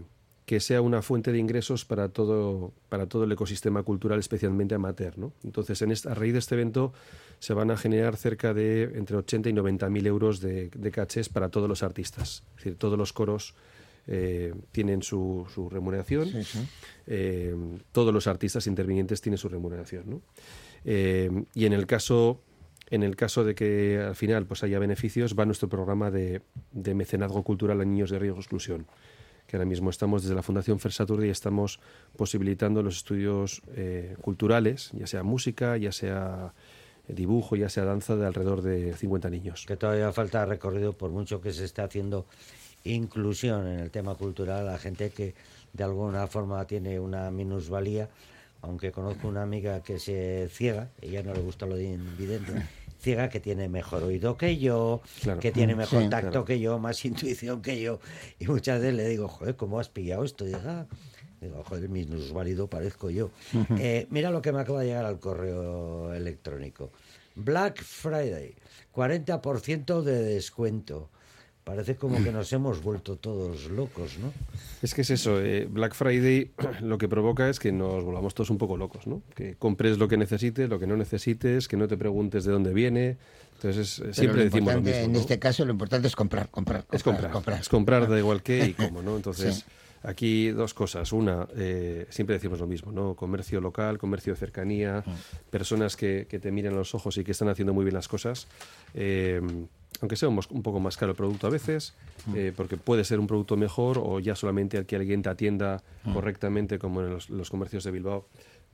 que 0.45 0.59
sea 0.59 0.81
una 0.81 1.01
fuente 1.01 1.31
de 1.31 1.37
ingresos 1.37 1.85
para 1.85 2.09
todo, 2.09 2.71
para 2.89 3.07
todo 3.07 3.25
el 3.25 3.31
ecosistema 3.31 3.83
cultural, 3.83 4.19
especialmente 4.19 4.75
amateur, 4.75 5.17
¿no? 5.17 5.33
Entonces, 5.43 5.81
en 5.81 5.91
esta, 5.91 6.11
a 6.11 6.15
raíz 6.15 6.33
de 6.33 6.39
este 6.39 6.55
evento 6.55 6.93
se 7.39 7.53
van 7.53 7.71
a 7.71 7.77
generar 7.77 8.15
cerca 8.15 8.53
de 8.53 8.83
entre 8.95 9.17
80 9.17 9.49
y 9.49 9.53
90 9.53 9.89
mil 9.89 10.07
euros 10.07 10.39
de, 10.39 10.69
de 10.69 10.91
cachés 10.91 11.29
para 11.29 11.49
todos 11.49 11.67
los 11.67 11.83
artistas. 11.83 12.43
Es 12.51 12.55
decir, 12.57 12.75
todos 12.77 12.97
los 12.97 13.13
coros 13.13 13.55
eh, 14.11 14.55
tienen 14.71 15.03
su, 15.03 15.45
su 15.53 15.69
remuneración, 15.69 16.31
eh, 17.05 17.55
todos 17.91 18.11
los 18.11 18.25
artistas 18.25 18.65
intervinientes 18.65 19.21
tienen 19.21 19.37
su 19.37 19.49
remuneración, 19.49 20.09
¿no? 20.09 20.21
Eh, 20.85 21.29
y 21.53 21.65
en 21.65 21.73
el 21.73 21.85
caso 21.85 22.41
en 22.91 23.03
el 23.03 23.15
caso 23.15 23.43
de 23.43 23.53
que 23.53 23.99
al 23.99 24.15
final 24.15 24.47
pues 24.47 24.63
haya 24.63 24.79
beneficios 24.79 25.35
va 25.37 25.45
nuestro 25.45 25.69
programa 25.69 26.09
de, 26.09 26.41
de 26.71 26.95
mecenazgo 26.95 27.43
cultural 27.43 27.79
a 27.81 27.85
niños 27.85 28.09
de 28.09 28.17
riesgo 28.17 28.39
exclusión 28.39 28.87
que 29.49 29.57
ahora 29.57 29.65
mismo 29.65 29.89
estamos 29.89 30.21
desde 30.21 30.35
la 30.35 30.43
Fundación 30.43 30.79
Fersaturdi 30.79 31.27
y 31.27 31.31
estamos 31.31 31.79
posibilitando 32.15 32.83
los 32.83 32.97
estudios 32.97 33.63
eh, 33.75 34.15
culturales, 34.21 34.91
ya 34.93 35.07
sea 35.07 35.23
música, 35.23 35.75
ya 35.75 35.91
sea 35.91 36.53
dibujo, 37.07 37.55
ya 37.55 37.67
sea 37.67 37.83
danza, 37.83 38.15
de 38.15 38.27
alrededor 38.27 38.61
de 38.61 38.93
50 38.93 39.29
niños. 39.31 39.65
Que 39.67 39.75
todavía 39.75 40.13
falta 40.13 40.45
recorrido 40.45 40.93
por 40.93 41.09
mucho 41.09 41.41
que 41.41 41.51
se 41.51 41.65
esté 41.65 41.81
haciendo 41.81 42.27
inclusión 42.83 43.65
en 43.65 43.79
el 43.79 43.89
tema 43.89 44.13
cultural 44.13 44.69
a 44.69 44.77
gente 44.77 45.09
que 45.09 45.33
de 45.73 45.83
alguna 45.83 46.27
forma 46.27 46.63
tiene 46.65 46.99
una 46.99 47.31
minusvalía, 47.31 48.07
aunque 48.61 48.91
conozco 48.91 49.27
una 49.27 49.41
amiga 49.43 49.81
que 49.83 49.99
se 49.99 50.49
ciega, 50.51 50.89
ella 51.01 51.23
no 51.23 51.33
le 51.33 51.39
gusta 51.41 51.65
lo 51.65 51.75
de 51.75 51.85
invidente, 51.85 52.51
ciega 52.99 53.29
que 53.29 53.39
tiene 53.39 53.69
mejor 53.69 54.03
oído 54.03 54.37
que 54.37 54.57
yo, 54.57 55.01
Claro. 55.21 55.39
que 55.39 55.51
tiene 55.51 55.75
mejor 55.75 56.03
Sí, 56.03 56.09
tacto 56.09 56.29
claro. 56.31 56.45
que 56.45 56.59
yo, 56.59 56.79
más 56.79 57.03
intuición 57.05 57.61
que 57.61 57.79
yo, 57.81 57.99
y 58.39 58.47
muchas 58.47 58.79
veces 58.81 58.95
le 58.95 59.07
digo, 59.07 59.27
joder, 59.27 59.55
¿cómo 59.55 59.79
has 59.79 59.89
pillado 59.89 60.23
esto? 60.23 60.47
Y 60.47 60.53
"Ah". 60.53 60.85
Digo, 61.41 61.63
joder, 61.63 61.87
minusválido 61.87 62.67
parezco 62.69 63.09
yo. 63.09 63.31
Eh, 63.77 64.07
mira 64.09 64.29
lo 64.29 64.41
que 64.41 64.51
me 64.51 64.59
acaba 64.59 64.81
de 64.81 64.87
llegar 64.87 65.05
al 65.05 65.19
correo 65.21 66.13
electrónico. 66.13 66.91
Black 67.35 67.81
Friday, 67.81 68.55
40% 68.91 70.01
de 70.03 70.21
descuento. 70.21 71.09
Parece 71.63 71.95
como 71.95 72.23
que 72.23 72.31
nos 72.31 72.51
hemos 72.51 72.81
vuelto 72.81 73.17
todos 73.17 73.69
locos, 73.69 74.17
¿no? 74.17 74.33
Es 74.81 74.95
que 74.95 75.01
es 75.01 75.11
eso, 75.11 75.39
eh, 75.39 75.67
Black 75.69 75.93
Friday 75.93 76.51
lo 76.81 76.97
que 76.97 77.07
provoca 77.07 77.47
es 77.47 77.59
que 77.59 77.71
nos 77.71 78.03
volvamos 78.03 78.33
todos 78.33 78.49
un 78.49 78.57
poco 78.57 78.75
locos, 78.75 79.05
¿no? 79.05 79.21
Que 79.35 79.55
compres 79.55 79.99
lo 79.99 80.07
que 80.07 80.17
necesites, 80.17 80.67
lo 80.67 80.79
que 80.79 80.87
no 80.87 80.97
necesites, 80.97 81.67
que 81.67 81.77
no 81.77 81.87
te 81.87 81.95
preguntes 81.95 82.43
de 82.45 82.51
dónde 82.53 82.73
viene. 82.73 83.17
Entonces, 83.55 83.97
Pero 83.99 84.13
siempre 84.13 84.37
lo 84.39 84.43
decimos 84.45 84.73
lo 84.73 84.81
mismo. 84.81 84.97
En 84.99 85.11
¿no? 85.11 85.19
este 85.19 85.37
caso, 85.37 85.63
lo 85.65 85.71
importante 85.71 86.07
es 86.07 86.15
comprar, 86.15 86.49
comprar, 86.49 86.85
comprar. 86.85 86.95
es 86.97 87.03
comprar, 87.03 87.59
es 87.61 87.69
comprar 87.69 88.09
da 88.09 88.17
igual 88.17 88.41
qué 88.41 88.65
y 88.67 88.73
cómo, 88.87 89.01
¿no? 89.03 89.15
Entonces, 89.17 89.55
Sí. 89.57 89.63
aquí 90.01 90.49
dos 90.49 90.73
cosas. 90.73 91.11
Una, 91.11 91.47
eh, 91.55 92.07
siempre 92.09 92.33
decimos 92.35 92.59
lo 92.59 92.67
mismo, 92.67 92.91
¿no? 92.91 93.15
Comercio 93.15 93.61
local, 93.61 93.99
comercio 93.99 94.33
de 94.33 94.39
cercanía, 94.39 95.03
personas 95.51 95.95
que, 95.97 96.25
que 96.27 96.39
te 96.39 96.51
miran 96.51 96.73
a 96.73 96.77
los 96.77 96.95
ojos 96.95 97.17
y 97.17 97.23
que 97.23 97.33
están 97.33 97.49
haciendo 97.49 97.73
muy 97.73 97.83
bien 97.83 97.93
las 97.95 98.07
cosas. 98.07 98.47
Eh, 98.93 99.41
aunque 100.01 100.15
sea 100.15 100.29
un, 100.29 100.39
un 100.49 100.63
poco 100.63 100.79
más 100.79 100.97
caro 100.97 101.11
el 101.11 101.15
producto 101.15 101.47
a 101.47 101.49
veces, 101.49 101.93
eh, 102.35 102.53
porque 102.55 102.77
puede 102.77 103.03
ser 103.03 103.19
un 103.19 103.27
producto 103.27 103.57
mejor 103.57 103.99
o 104.01 104.19
ya 104.19 104.35
solamente 104.35 104.77
al 104.77 104.85
que 104.85 104.95
alguien 104.95 105.21
te 105.21 105.29
atienda 105.29 105.83
correctamente, 106.13 106.79
como 106.79 107.01
en 107.01 107.09
los, 107.09 107.29
los 107.29 107.49
comercios 107.49 107.83
de 107.83 107.91
Bilbao, 107.91 108.25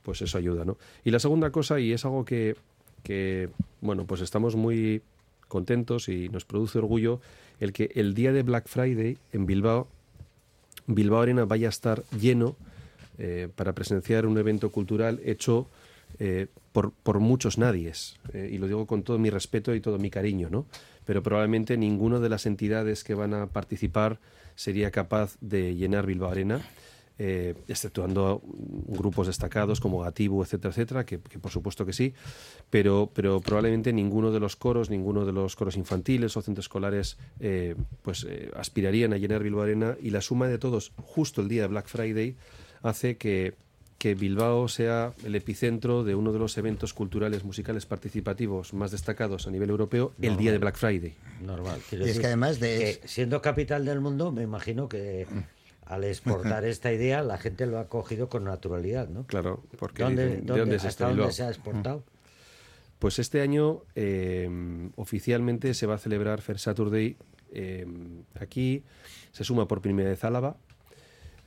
pues 0.02 0.22
eso 0.22 0.38
ayuda, 0.38 0.64
¿no? 0.64 0.76
Y 1.04 1.10
la 1.10 1.18
segunda 1.18 1.50
cosa, 1.50 1.80
y 1.80 1.92
es 1.92 2.04
algo 2.04 2.24
que, 2.24 2.56
que, 3.02 3.48
bueno, 3.80 4.06
pues 4.06 4.20
estamos 4.20 4.54
muy 4.54 5.02
contentos 5.48 6.08
y 6.08 6.28
nos 6.28 6.44
produce 6.44 6.78
orgullo, 6.78 7.20
el 7.60 7.72
que 7.72 7.90
el 7.94 8.14
día 8.14 8.32
de 8.32 8.42
Black 8.42 8.68
Friday 8.68 9.18
en 9.32 9.46
Bilbao, 9.46 9.88
Bilbao 10.86 11.20
Arena 11.20 11.44
vaya 11.44 11.68
a 11.68 11.70
estar 11.70 12.04
lleno 12.10 12.56
eh, 13.18 13.48
para 13.54 13.72
presenciar 13.72 14.26
un 14.26 14.38
evento 14.38 14.70
cultural 14.70 15.20
hecho 15.24 15.66
eh, 16.18 16.48
por, 16.72 17.20
muchos 17.20 17.58
nadies. 17.58 18.16
Eh, 18.32 18.50
y 18.52 18.58
lo 18.58 18.66
digo 18.66 18.86
con 18.86 19.02
todo 19.02 19.18
mi 19.18 19.30
respeto 19.30 19.74
y 19.74 19.80
todo 19.80 19.98
mi 19.98 20.10
cariño, 20.10 20.48
¿no? 20.50 20.66
Pero 21.04 21.22
probablemente 21.22 21.76
ninguna 21.76 22.20
de 22.20 22.28
las 22.28 22.46
entidades 22.46 23.04
que 23.04 23.14
van 23.14 23.32
a 23.34 23.46
participar 23.46 24.18
sería 24.54 24.90
capaz 24.90 25.36
de 25.40 25.74
llenar 25.74 26.06
Bilbao 26.06 26.30
Arena. 26.30 26.60
eh, 27.18 27.54
exceptuando 27.66 28.42
grupos 28.44 29.26
destacados 29.26 29.80
como 29.80 30.00
Gatibu, 30.00 30.42
etcétera, 30.42 30.68
etcétera, 30.72 31.06
que, 31.06 31.18
por 31.18 31.50
supuesto 31.50 31.86
que 31.86 31.94
sí, 31.94 32.12
pero, 32.68 33.10
pero 33.14 33.40
probablemente 33.40 33.90
ninguno 33.94 34.32
de 34.32 34.38
los 34.38 34.54
coros, 34.54 34.90
ninguno 34.90 35.24
de 35.24 35.32
los 35.32 35.56
coros 35.56 35.78
infantiles 35.78 36.36
o 36.36 36.42
centros 36.42 36.66
escolares 36.66 37.16
pues 38.02 38.26
aspirarían 38.54 39.14
a 39.14 39.16
llenar 39.16 39.42
Bilbao 39.42 39.62
Arena 39.62 39.96
y 39.98 40.10
la 40.10 40.20
suma 40.20 40.46
de 40.46 40.58
todos 40.58 40.92
justo 40.98 41.40
el 41.40 41.48
día 41.48 41.62
de 41.62 41.68
Black 41.68 41.86
Friday 41.86 42.36
hace 42.82 43.16
que, 43.16 43.54
que 43.98 44.14
Bilbao 44.14 44.68
sea 44.68 45.14
el 45.24 45.34
epicentro 45.34 46.04
de 46.04 46.14
uno 46.14 46.32
de 46.32 46.38
los 46.38 46.58
eventos 46.58 46.92
culturales 46.92 47.44
musicales 47.44 47.86
participativos 47.86 48.74
más 48.74 48.90
destacados 48.90 49.46
a 49.46 49.50
nivel 49.50 49.70
europeo 49.70 50.12
el 50.20 50.36
día 50.36 50.52
de 50.52 50.58
Black 50.58 50.76
Friday. 50.76 51.14
Normal. 51.42 51.80
quiero 51.88 52.04
Y 52.04 52.08
es 52.08 52.14
decir 52.16 52.20
que 52.20 52.26
además 52.26 52.60
de- 52.60 52.98
que 53.00 53.08
siendo 53.08 53.40
capital 53.40 53.84
del 53.86 54.00
mundo, 54.00 54.32
me 54.32 54.42
imagino 54.42 54.88
que 54.88 55.26
al 55.86 56.04
exportar 56.04 56.64
esta 56.66 56.92
idea 56.92 57.22
la 57.22 57.38
gente 57.38 57.64
lo 57.66 57.78
ha 57.78 57.88
cogido 57.88 58.28
con 58.28 58.44
naturalidad, 58.44 59.08
¿no? 59.08 59.24
Claro, 59.26 59.62
porque 59.78 60.02
¿Dónde, 60.02 60.26
dicen, 60.26 60.40
¿de 60.40 60.46
dónde- 60.46 60.60
dónde 60.60 60.76
es 60.76 60.84
hasta 60.84 61.06
este 61.08 61.16
dónde 61.16 61.32
se 61.32 61.42
ha 61.44 61.48
exportado? 61.48 62.04
Pues 62.98 63.18
este 63.18 63.40
año 63.40 63.82
eh, 63.94 64.90
oficialmente 64.96 65.72
se 65.74 65.86
va 65.86 65.94
a 65.94 65.98
celebrar 65.98 66.40
Fair 66.42 66.58
Saturday 66.58 67.16
eh, 67.52 67.86
aquí. 68.40 68.82
Se 69.32 69.44
suma 69.44 69.68
por 69.68 69.80
primera 69.80 70.08
vez 70.10 70.22
Álava, 70.24 70.56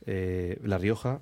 eh, 0.06 0.58
La 0.64 0.78
Rioja, 0.78 1.20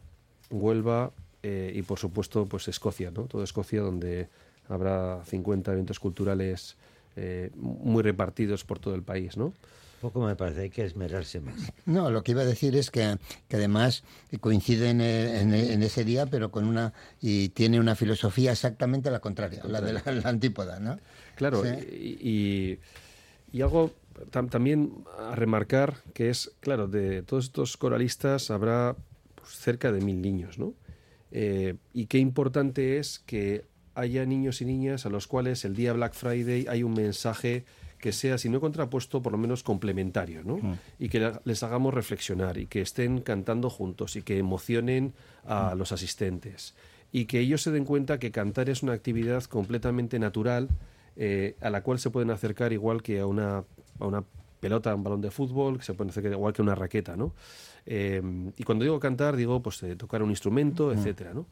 Huelva 0.51 1.13
eh, 1.43 1.73
y 1.75 1.83
por 1.83 1.99
supuesto 1.99 2.47
pues 2.47 2.69
Escocia, 2.69 3.11
¿no? 3.11 3.23
Toda 3.25 3.45
Escocia 3.45 3.81
donde 3.81 4.29
habrá 4.69 5.25
50 5.25 5.73
eventos 5.73 5.99
culturales 6.01 6.77
eh, 7.17 7.51
muy 7.57 8.03
repartidos 8.03 8.65
por 8.65 8.79
todo 8.79 8.95
el 8.95 9.03
país, 9.03 9.37
¿no? 9.37 9.53
Poco 10.01 10.25
me 10.25 10.37
parece, 10.37 10.61
hay 10.61 10.71
que 10.71 10.85
esmerarse 10.85 11.41
más. 11.41 11.57
No, 11.85 12.09
lo 12.11 12.23
que 12.23 12.31
iba 12.31 12.43
a 12.43 12.45
decir 12.45 12.77
es 12.77 12.89
que, 12.91 13.17
que 13.49 13.57
además 13.57 14.05
coincide 14.41 14.91
en, 14.91 15.01
en- 15.01 15.53
en 15.55 15.83
ese 15.83 16.05
día, 16.05 16.27
pero 16.27 16.53
con 16.53 16.67
una. 16.67 16.93
y 17.21 17.49
tiene 17.49 17.81
una 17.81 17.97
filosofía 17.97 18.53
exactamente 18.53 19.11
la 19.11 19.19
contraria, 19.19 19.63
la 19.65 19.81
de 19.81 19.95
la, 19.95 20.03
la 20.07 20.29
antípoda, 20.29 20.79
¿no? 20.79 21.01
Claro, 21.35 21.65
Sí. 21.65 21.71
y, 21.91 22.29
y- 22.31 22.79
y 23.53 23.63
algo 23.63 23.91
tam- 24.31 24.49
también 24.51 24.93
a 25.19 25.35
remarcar 25.35 25.97
que 26.15 26.31
es, 26.31 26.53
claro, 26.61 26.87
de 26.87 27.23
todos 27.23 27.47
estos 27.47 27.77
coralistas 27.77 28.53
habrá 28.53 28.95
cerca 29.49 29.93
de 29.93 30.01
mil 30.01 30.21
niños, 30.21 30.59
¿no? 30.59 30.75
Eh, 31.31 31.75
y 31.93 32.07
qué 32.07 32.19
importante 32.19 32.99
es 32.99 33.19
que 33.19 33.65
haya 33.95 34.25
niños 34.25 34.61
y 34.63 34.65
niñas 34.65 35.07
a 35.07 35.11
los 35.11 35.27
cuales 35.27 35.65
el 35.65 35.75
día 35.75 35.93
Black 35.93 36.15
Friday 36.15 36.67
hay 36.69 36.83
un 36.83 36.95
mensaje 36.95 37.65
que 37.99 38.13
sea, 38.13 38.39
si 38.39 38.49
no 38.49 38.61
contrapuesto, 38.61 39.21
por 39.23 39.33
lo 39.33 39.39
menos 39.39 39.65
complementario, 39.65 40.45
¿no? 40.45 40.61
Y 41.01 41.09
que 41.09 41.33
les 41.45 41.63
hagamos 41.65 41.93
reflexionar 41.93 42.57
y 42.57 42.67
que 42.67 42.81
estén 42.81 43.21
cantando 43.21 43.71
juntos 43.71 44.15
y 44.15 44.23
que 44.23 44.39
emocionen 44.39 45.15
a 45.45 45.75
los 45.75 45.91
asistentes. 45.91 46.75
Y 47.11 47.25
que 47.25 47.41
ellos 47.41 47.63
se 47.63 47.73
den 47.73 47.85
cuenta 47.85 48.21
que 48.21 48.31
cantar 48.31 48.71
es 48.71 48.85
una 48.85 48.93
actividad 48.93 49.43
completamente 49.45 50.21
natural 50.21 50.69
eh, 51.17 51.57
a 51.61 51.71
la 51.71 51.83
cual 51.83 51.99
se 51.99 52.11
pueden 52.11 52.31
acercar 52.31 52.73
igual 52.73 53.03
que 53.03 53.19
a 53.19 53.27
una, 53.27 53.65
a 53.99 54.07
una 54.07 54.23
pelota, 54.61 54.95
un 54.95 55.03
balón 55.05 55.21
de 55.21 55.31
fútbol, 55.31 55.79
que 55.79 55.85
se 55.85 55.95
pueden 55.95 56.11
acercar 56.11 56.33
igual 56.33 56.53
que 56.53 56.63
una 56.63 56.75
raqueta, 56.75 57.17
¿no? 57.17 57.35
Eh, 57.87 58.23
y 58.57 58.63
cuando 58.65 58.85
digo 58.85 58.99
cantar, 59.01 59.37
digo 59.37 59.63
pues 59.63 59.83
eh, 59.83 59.97
tocar 59.97 60.23
un 60.23 60.31
instrumento, 60.31 60.93
etcétera, 60.93 61.33
¿no? 61.35 61.47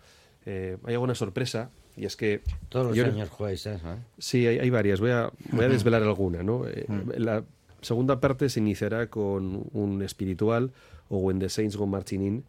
Eh, 0.44 0.76
hay 0.84 0.94
alguna 0.94 1.14
sorpresa 1.14 1.70
y 1.96 2.04
es 2.04 2.14
que 2.16 2.42
Todos 2.68 2.86
los 2.88 2.96
yo- 2.96 3.06
años 3.06 3.28
jugáis, 3.30 3.66
¿eh? 3.66 3.78
Sí, 4.18 4.46
hay, 4.46 4.58
hay 4.58 4.70
varias. 4.70 5.00
Voy 5.00 5.10
a, 5.10 5.30
voy 5.50 5.64
a 5.64 5.68
desvelar 5.76 6.02
alguna. 6.02 6.42
¿no? 6.42 6.66
Eh, 6.68 6.86
La 7.16 7.42
segunda 7.86 8.20
parte 8.20 8.48
se 8.48 8.60
iniciará 8.60 9.08
con 9.08 9.64
un 9.72 10.02
espiritual 10.02 10.72
o 11.08 11.18
When 11.18 11.38
the 11.38 11.48
Saints 11.48 11.76
Go 11.76 11.86
Marching 11.86 12.42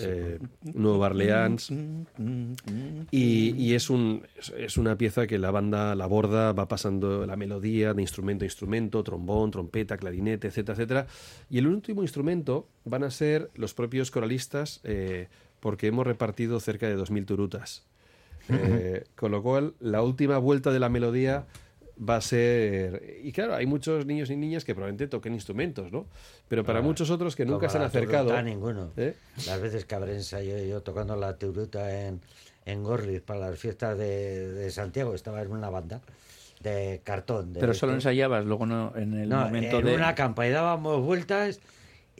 eh, 0.00 0.38
Nueva 0.74 1.06
Orleans. 1.06 1.70
Y, 3.10 3.50
y 3.56 3.74
es, 3.74 3.90
un, 3.90 4.22
es- 4.56 4.76
una 4.76 4.96
pieza 4.96 5.26
que 5.26 5.38
la 5.38 5.50
banda 5.50 5.94
la 5.96 6.04
aborda, 6.04 6.52
va 6.52 6.68
pasando 6.68 7.26
la 7.26 7.36
melodía 7.36 7.92
de 7.94 8.00
instrumento 8.02 8.44
a 8.44 8.46
instrumento, 8.46 9.02
trombón, 9.02 9.50
trompeta, 9.50 9.96
clarinete, 9.96 10.48
etcétera, 10.48 10.74
etcétera. 10.76 11.06
Y 11.50 11.58
el 11.58 11.66
último 11.66 12.02
instrumento 12.02 12.68
van 12.84 13.02
a 13.02 13.10
ser 13.10 13.50
los 13.56 13.74
propios 13.74 14.10
coralistas, 14.12 14.80
eh, 14.84 15.26
porque 15.58 15.88
hemos 15.88 16.06
repartido 16.06 16.60
cerca 16.60 16.88
de 16.88 16.96
2.000 16.96 17.26
turutas. 17.26 17.84
Eh, 18.48 19.04
con 19.16 19.30
lo 19.32 19.42
cual, 19.42 19.74
la 19.80 20.02
última 20.02 20.38
vuelta 20.38 20.70
de 20.72 20.78
la 20.80 20.88
melodía 20.88 21.46
va 21.98 22.16
a 22.16 22.20
ser... 22.20 23.20
Y 23.22 23.32
claro, 23.32 23.54
hay 23.54 23.66
muchos 23.66 24.06
niños 24.06 24.30
y 24.30 24.36
niñas 24.36 24.64
que 24.64 24.74
probablemente 24.74 25.06
toquen 25.08 25.34
instrumentos, 25.34 25.90
¿no? 25.92 26.06
Pero 26.48 26.64
para 26.64 26.80
Ah, 26.80 26.82
muchos 26.82 27.10
otros 27.10 27.36
que 27.36 27.44
nunca 27.44 27.68
se 27.68 27.78
han 27.78 27.84
acercado... 27.84 28.24
turuta, 28.28 28.42
ninguno. 28.42 28.92
¿eh? 28.96 29.14
Las 29.46 29.60
veces 29.60 29.84
que 29.84 29.94
habré 29.94 30.14
ensayado 30.14 30.64
yo 30.64 30.82
tocando 30.82 31.16
la 31.16 31.36
turuta 31.36 32.06
en, 32.06 32.20
en 32.66 32.82
Gorliz 32.82 33.22
para 33.22 33.40
las 33.40 33.58
fiestas 33.58 33.96
de, 33.98 34.52
de 34.52 34.70
Santiago, 34.70 35.14
estaba 35.14 35.42
en 35.42 35.50
una 35.52 35.70
banda 35.70 36.00
de 36.62 37.00
cartón. 37.04 37.52
de 37.54 37.60
Pero 37.60 37.72
solo 37.74 37.94
ensayabas, 37.94 38.44
luego 38.44 38.66
no, 38.66 38.92
en 38.96 39.14
el 39.14 39.28
No, 39.28 39.44
momento 39.44 39.78
en 39.78 39.86
de... 39.86 39.94
una 39.94 40.14
campa 40.14 40.46
y 40.46 40.50
dábamos 40.50 41.02
vueltas 41.02 41.60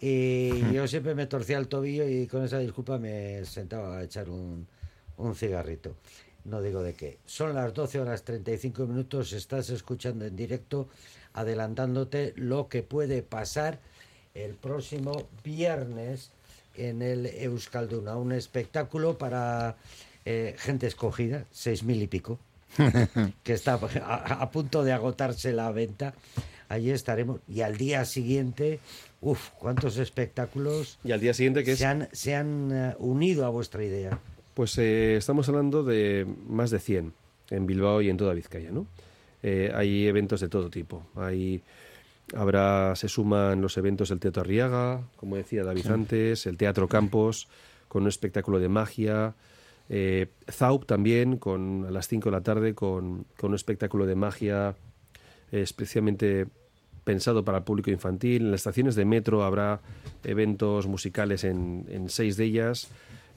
y 0.00 0.50
yo 0.72 0.88
siempre 0.88 1.14
me 1.14 1.26
torcía 1.26 1.58
el 1.58 1.68
tobillo 1.68 2.08
y 2.08 2.26
con 2.26 2.44
esa 2.44 2.58
disculpa 2.58 2.98
me 2.98 3.44
sentaba 3.44 3.98
a 3.98 4.02
echar 4.04 4.30
un, 4.30 4.66
un 5.18 5.34
cigarrito. 5.34 5.94
No 6.44 6.62
digo 6.62 6.82
de 6.82 6.94
qué. 6.94 7.18
Son 7.26 7.54
las 7.54 7.74
12 7.74 8.00
horas 8.00 8.24
35 8.24 8.86
minutos, 8.86 9.32
estás 9.32 9.70
escuchando 9.70 10.24
en 10.24 10.36
directo, 10.36 10.88
adelantándote 11.34 12.32
lo 12.36 12.68
que 12.68 12.82
puede 12.82 13.22
pasar 13.22 13.78
el 14.34 14.54
próximo 14.54 15.28
viernes 15.44 16.30
en 16.76 17.02
el 17.02 17.26
Euskalduna, 17.26 18.16
un 18.16 18.32
espectáculo 18.32 19.18
para 19.18 19.76
eh, 20.24 20.54
gente 20.58 20.86
escogida, 20.86 21.44
seis 21.50 21.82
mil 21.82 22.00
y 22.02 22.06
pico 22.06 22.38
que 23.42 23.52
está 23.52 23.74
a, 23.74 24.14
a 24.42 24.50
punto 24.50 24.84
de 24.84 24.92
agotarse 24.92 25.52
la 25.52 25.70
venta. 25.72 26.14
Allí 26.68 26.92
estaremos. 26.92 27.40
Y 27.48 27.62
al 27.62 27.76
día 27.76 28.04
siguiente, 28.04 28.78
uff, 29.20 29.50
cuántos 29.58 29.96
espectáculos 29.96 30.98
Y 31.02 31.10
al 31.10 31.20
día 31.20 31.34
siguiente, 31.34 31.64
que 31.64 31.76
se 31.76 31.84
han, 31.84 32.08
se 32.12 32.36
han 32.36 32.70
eh, 32.72 32.94
unido 32.98 33.44
a 33.44 33.48
vuestra 33.48 33.84
idea. 33.84 34.20
Pues 34.60 34.76
eh, 34.76 35.16
estamos 35.16 35.48
hablando 35.48 35.82
de 35.84 36.26
más 36.46 36.70
de 36.70 36.80
100 36.80 37.14
en 37.48 37.66
Bilbao 37.66 38.02
y 38.02 38.10
en 38.10 38.18
toda 38.18 38.34
Vizcaya, 38.34 38.70
¿no? 38.70 38.86
Eh, 39.42 39.72
hay 39.74 40.06
eventos 40.06 40.42
de 40.42 40.50
todo 40.50 40.68
tipo. 40.68 41.06
Hay, 41.16 41.62
habrá, 42.34 42.94
se 42.94 43.08
suman 43.08 43.62
los 43.62 43.78
eventos 43.78 44.10
del 44.10 44.20
Teatro 44.20 44.42
Arriaga, 44.42 45.00
como 45.16 45.36
decía 45.36 45.64
David 45.64 45.86
antes, 45.86 46.44
el 46.44 46.58
Teatro 46.58 46.88
Campos, 46.88 47.48
con 47.88 48.02
un 48.02 48.08
espectáculo 48.08 48.58
de 48.58 48.68
magia. 48.68 49.34
Eh, 49.88 50.26
Zaup 50.50 50.84
también, 50.84 51.38
con, 51.38 51.86
a 51.88 51.90
las 51.90 52.06
5 52.08 52.28
de 52.28 52.36
la 52.36 52.42
tarde, 52.42 52.74
con, 52.74 53.24
con 53.38 53.52
un 53.52 53.54
espectáculo 53.54 54.04
de 54.04 54.14
magia 54.14 54.74
eh, 55.52 55.62
especialmente 55.62 56.48
pensado 57.04 57.46
para 57.46 57.56
el 57.56 57.64
público 57.64 57.90
infantil. 57.90 58.42
En 58.42 58.50
las 58.50 58.60
estaciones 58.60 58.94
de 58.94 59.06
metro 59.06 59.42
habrá 59.42 59.80
eventos 60.22 60.86
musicales 60.86 61.44
en, 61.44 61.86
en 61.88 62.10
seis 62.10 62.36
de 62.36 62.44
ellas. 62.44 62.90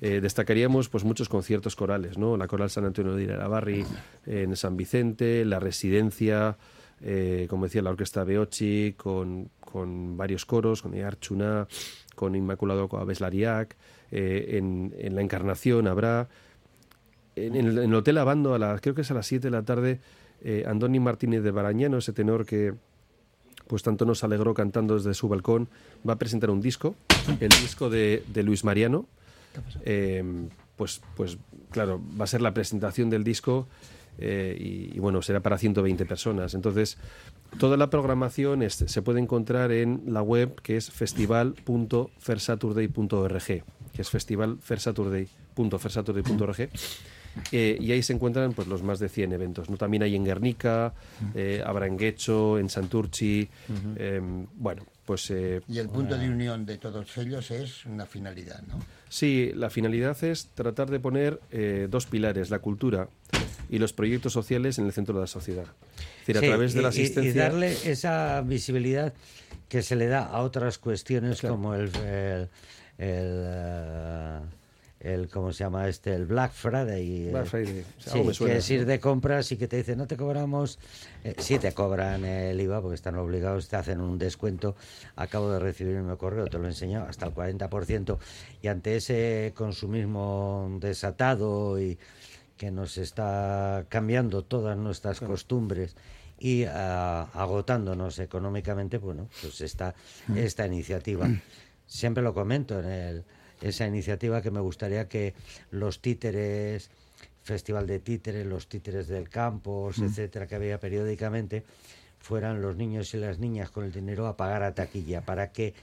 Eh, 0.06 0.20
destacaríamos 0.20 0.90
pues 0.90 1.06
muchos 1.06 1.30
conciertos 1.30 1.78
corales, 1.78 2.18
¿no? 2.18 2.36
La 2.36 2.46
Coral 2.46 2.70
San 2.70 2.84
Antonio 2.84 3.16
de 3.16 3.24
Irabarri 3.24 3.86
en 4.26 4.54
San 4.58 4.76
Vicente, 4.76 5.46
la 5.46 5.62
Residencia, 5.62 6.58
eh, 7.02 7.48
como 7.50 7.64
decía, 7.68 7.82
la 7.82 7.92
orquesta 7.92 8.26
Beochi, 8.26 8.96
con, 8.98 9.50
con 9.62 10.18
varios 10.18 10.46
coros, 10.46 10.82
con 10.82 10.94
Archuna, 11.02 11.70
con 12.16 12.36
Inmaculado 12.36 12.90
Coabeslariac, 12.90 13.78
eh, 14.12 14.58
en, 14.58 14.94
en 14.98 15.16
la 15.16 15.22
Encarnación 15.22 15.88
habrá. 15.88 16.28
En, 17.38 17.56
el, 17.56 17.96
Hotel 17.96 18.18
Abando, 18.18 18.54
a 18.54 18.60
las, 18.60 18.82
creo 18.82 18.96
que 18.96 19.02
es 19.02 19.12
a 19.12 19.14
las 19.14 19.26
7 19.26 19.48
de 19.48 19.52
la 19.52 19.64
tarde, 19.64 20.02
eh, 20.42 20.66
Andoni 20.68 21.00
Martínez 21.00 21.44
de 21.44 21.52
Barañano, 21.52 22.00
ese 22.00 22.12
tenor 22.12 22.46
que 22.46 22.74
pues 23.68 23.84
tanto 23.84 24.04
nos 24.04 24.22
alegró 24.26 24.54
cantando 24.54 24.96
desde 24.96 25.14
su 25.14 25.30
balcón, 25.30 25.70
va 26.08 26.14
a 26.14 26.20
presentar 26.20 26.50
un 26.50 26.60
disco, 26.60 26.94
el 27.40 27.48
disco 27.48 27.90
de, 27.90 28.22
de 28.28 28.44
Luis 28.44 28.66
Mariano. 28.66 29.08
Eh, 29.86 30.24
pues, 30.76 31.02
pues 31.16 31.38
claro, 31.72 32.02
va 32.20 32.26
a 32.26 32.28
ser 32.28 32.42
la 32.42 32.54
presentación 32.54 33.10
del 33.10 33.24
disco 33.24 33.68
eh, 34.18 34.58
y, 34.60 34.92
y, 34.96 35.00
bueno, 35.00 35.22
será 35.22 35.40
para 35.42 35.58
120 35.58 36.06
personas. 36.06 36.54
Entonces, 36.54 36.98
toda 37.60 37.78
la 37.78 37.90
programación 37.90 38.62
es- 38.64 38.84
se 38.86 39.02
puede 39.02 39.20
encontrar 39.20 39.72
en 39.72 40.04
la 40.08 40.22
web 40.22 40.56
que 40.62 40.78
es 40.78 40.92
festival.fersaturday.org, 40.92 43.44
que 43.94 44.02
es 44.02 44.10
festivalfersaturday.fersaturday.org. 44.10 46.70
Eh, 47.52 47.78
y 47.82 47.92
ahí 47.92 48.04
se 48.04 48.14
encuentran 48.14 48.54
pues 48.54 48.68
los 48.68 48.84
más 48.84 49.00
de 49.00 49.10
100 49.10 49.34
eventos. 49.34 49.68
¿no? 49.70 49.78
También 49.78 50.04
hay 50.04 50.16
en 50.16 50.24
Guernica, 50.24 50.94
eh, 51.34 51.64
habrá 51.66 51.88
en 51.88 51.98
Guecho, 51.98 52.60
en 52.60 52.70
Santurchi. 52.70 53.50
eh, 53.98 54.22
bueno, 54.56 54.84
pues 55.06 55.30
eh, 55.32 55.62
Y 55.68 55.80
el 55.80 55.90
punto 55.90 56.18
de 56.18 56.30
unión 56.30 56.66
de 56.66 56.78
todos 56.78 57.18
ellos 57.18 57.52
es 57.52 57.86
una 57.86 58.06
finalidad, 58.06 58.62
¿no? 58.68 58.80
Sí, 59.10 59.52
la 59.56 59.70
finalidad 59.70 60.22
es 60.24 60.48
tratar 60.56 60.90
de 60.90 61.00
poner 61.00 61.40
eh, 61.52 61.88
dos 61.90 62.06
pilares, 62.06 62.50
la 62.50 62.60
cultura 62.60 63.10
y 63.70 63.80
los 63.80 63.94
proyectos 63.94 64.34
sociales 64.34 64.78
en 64.80 64.86
el 64.86 64.94
centro 64.94 65.16
de 65.16 65.22
la 65.22 65.28
sociedad. 65.28 65.66
Es 66.22 66.28
decir, 66.28 66.38
a 66.38 66.40
Sí, 66.42 66.48
través 66.48 66.74
de 66.74 66.82
la 66.82 66.88
y- 66.88 66.90
asistencia... 66.90 67.32
Y, 67.32 67.34
darle 67.34 67.92
esa 67.92 68.42
visibilidad 68.42 69.14
que 69.70 69.82
se 69.82 69.96
le 69.96 70.08
da 70.08 70.24
a 70.26 70.42
otras 70.42 70.78
cuestiones 70.78 71.42
como 71.42 71.74
el, 71.76 71.90
el, 71.98 72.50
el, 72.98 73.44
eh, 73.46 74.40
el- 75.04 75.30
¿cómo 75.30 75.52
se 75.54 75.64
llama 75.64 75.88
este? 75.88 76.14
El 76.16 76.26
Black 76.26 76.52
Friday. 76.54 77.30
Black 77.32 77.46
Friday, 77.46 77.82
o 77.82 78.02
sea, 78.02 78.14
sí, 78.14 78.18
algo 78.20 78.26
me 78.30 78.34
suena, 78.34 78.54
que 78.54 78.60
es 78.60 78.70
ir 78.72 78.86
de 78.86 79.00
compras 79.00 79.52
y 79.52 79.58
que 79.58 79.68
te 79.68 79.78
dicen, 79.78 79.98
no 79.98 80.08
te 80.08 80.18
cobramos, 80.18 80.80
eh, 81.24 81.36
sí 81.38 81.60
te 81.60 81.74
cobran 81.74 82.24
el 82.26 82.60
IVA 82.60 82.82
porque 82.82 82.96
están 82.96 83.16
obligados, 83.18 83.68
te 83.68 83.76
hacen 83.76 84.02
un 84.02 84.18
descuento. 84.18 84.76
Acabo 85.16 85.52
de 85.52 85.60
recibir 85.60 85.96
mi 85.98 86.16
correo, 86.18 86.48
te 86.48 86.58
lo 86.58 86.66
he 86.66 86.70
enseñado, 86.70 87.06
hasta 87.08 87.26
el 87.28 87.34
40%. 87.34 88.18
Y 88.62 88.68
ante 88.68 88.96
ese 88.96 89.52
consumismo 89.56 90.78
desatado 90.80 91.80
y 91.80 91.98
que 92.58 92.72
nos 92.72 92.98
está 92.98 93.86
cambiando 93.90 94.44
todas 94.44 94.78
nuestras 94.78 95.20
costumbres 95.20 95.96
y 96.40 96.64
ah, 96.66 97.30
agotándonos 97.34 98.20
económicamente, 98.20 98.98
bueno, 98.98 99.28
pues 99.42 99.60
está 99.62 99.96
esta 100.36 100.66
iniciativa. 100.66 101.28
Siempre 101.86 102.24
lo 102.24 102.34
comento 102.34 102.80
en 102.80 102.86
el, 102.86 103.24
esa 103.64 103.88
iniciativa 103.88 104.42
que 104.42 104.52
me 104.52 104.60
gustaría 104.60 105.08
que 105.08 105.34
los 105.72 106.02
títeres, 106.02 106.90
Festival 107.44 107.88
de 107.88 108.00
Títeres, 108.00 108.46
los 108.46 108.68
títeres 108.68 109.08
del 109.08 109.30
campus, 109.30 110.00
etcétera, 110.00 110.48
que 110.48 110.56
había 110.56 110.80
periódicamente, 110.80 111.64
fueran 112.20 112.62
los 112.62 112.76
niños 112.76 113.14
y 113.14 113.18
las 113.18 113.40
niñas 113.40 113.70
con 113.70 113.86
el 113.86 113.92
dinero 113.92 114.28
a 114.28 114.38
pagar 114.38 114.64
a 114.64 114.76
taquilla 114.76 115.22
para 115.22 115.52
que 115.52 115.74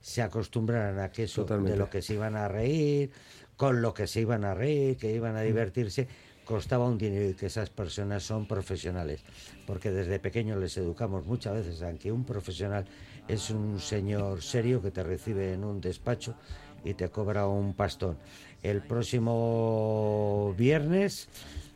se 0.00 0.22
acostumbraran 0.22 0.98
a 0.98 1.10
que 1.10 1.24
eso 1.24 1.42
Totalmente. 1.42 1.72
de 1.72 1.78
lo 1.78 1.90
que 1.90 2.02
se 2.02 2.14
iban 2.14 2.36
a 2.36 2.48
reír, 2.48 3.10
con 3.56 3.82
lo 3.82 3.94
que 3.94 4.06
se 4.06 4.20
iban 4.20 4.44
a 4.44 4.54
reír, 4.54 4.96
que 4.96 5.12
iban 5.12 5.36
a 5.36 5.42
divertirse, 5.42 6.06
costaba 6.44 6.88
un 6.88 6.98
dinero 6.98 7.28
y 7.30 7.34
que 7.34 7.46
esas 7.46 7.70
personas 7.70 8.22
son 8.22 8.46
profesionales. 8.46 9.22
Porque 9.66 9.90
desde 9.90 10.18
pequeños 10.18 10.58
les 10.58 10.76
educamos 10.76 11.26
muchas 11.26 11.54
veces 11.54 11.82
a 11.82 11.92
que 11.94 12.10
un 12.10 12.24
profesional 12.24 12.86
es 13.26 13.50
un 13.50 13.80
señor 13.80 14.42
serio 14.42 14.80
que 14.80 14.90
te 14.90 15.02
recibe 15.02 15.52
en 15.52 15.64
un 15.64 15.80
despacho 15.80 16.34
y 16.88 16.94
te 16.94 17.08
cobra 17.10 17.46
un 17.46 17.74
pastón. 17.74 18.16
El 18.62 18.80
próximo 18.80 20.54
viernes 20.56 21.28